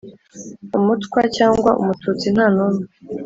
[0.77, 2.85] umutwa cyangwa umututsi nta n'umwe